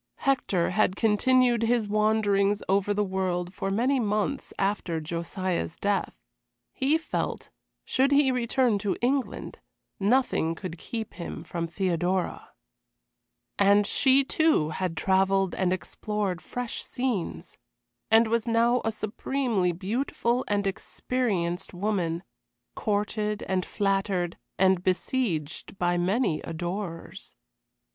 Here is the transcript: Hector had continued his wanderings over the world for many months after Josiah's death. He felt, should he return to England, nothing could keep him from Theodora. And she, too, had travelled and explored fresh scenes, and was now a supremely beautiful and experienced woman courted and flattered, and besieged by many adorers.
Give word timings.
Hector 0.25 0.71
had 0.71 0.95
continued 0.95 1.61
his 1.61 1.87
wanderings 1.87 2.63
over 2.67 2.91
the 2.91 3.03
world 3.03 3.53
for 3.53 3.69
many 3.69 3.99
months 3.99 4.51
after 4.57 4.99
Josiah's 4.99 5.77
death. 5.77 6.15
He 6.73 6.97
felt, 6.97 7.51
should 7.85 8.11
he 8.11 8.31
return 8.31 8.79
to 8.79 8.97
England, 9.03 9.59
nothing 9.99 10.55
could 10.55 10.79
keep 10.79 11.13
him 11.13 11.43
from 11.43 11.67
Theodora. 11.67 12.49
And 13.59 13.85
she, 13.85 14.23
too, 14.23 14.69
had 14.69 14.97
travelled 14.97 15.53
and 15.53 15.71
explored 15.71 16.41
fresh 16.41 16.83
scenes, 16.83 17.59
and 18.09 18.25
was 18.27 18.47
now 18.47 18.81
a 18.83 18.91
supremely 18.91 19.71
beautiful 19.71 20.43
and 20.47 20.65
experienced 20.65 21.75
woman 21.75 22.23
courted 22.73 23.43
and 23.43 23.63
flattered, 23.63 24.39
and 24.57 24.81
besieged 24.81 25.77
by 25.77 25.95
many 25.99 26.41
adorers. 26.41 27.35